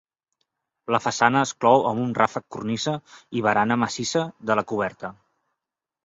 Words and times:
La 0.93 0.99
façana 1.01 1.41
es 1.47 1.51
clou 1.63 1.83
amb 1.89 2.01
un 2.05 2.15
ràfec- 2.19 2.47
cornisa 2.55 2.93
i 3.39 3.43
barana 3.49 3.77
massissa 3.83 4.23
de 4.51 4.57
la 4.61 4.65
coberta. 4.73 5.13